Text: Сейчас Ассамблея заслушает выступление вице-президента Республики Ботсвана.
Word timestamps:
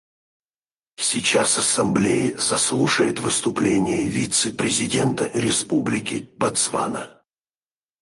Сейчас 0.97 1.59
Ассамблея 1.59 2.35
заслушает 2.35 3.19
выступление 3.19 4.09
вице-президента 4.09 5.29
Республики 5.35 6.27
Ботсвана. 6.39 7.21